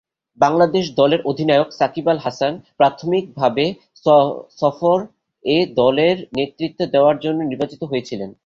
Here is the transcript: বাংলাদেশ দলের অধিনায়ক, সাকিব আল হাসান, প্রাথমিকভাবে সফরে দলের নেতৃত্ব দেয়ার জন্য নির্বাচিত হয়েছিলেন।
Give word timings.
বাংলাদেশ 0.39 0.85
দলের 0.95 1.21
অধিনায়ক, 1.25 1.69
সাকিব 1.79 2.07
আল 2.11 2.19
হাসান, 2.25 2.53
প্রাথমিকভাবে 2.79 3.65
সফরে 4.59 5.57
দলের 5.81 6.17
নেতৃত্ব 6.37 6.79
দেয়ার 6.93 7.17
জন্য 7.19 7.39
নির্বাচিত 7.43 7.81
হয়েছিলেন। 7.83 8.29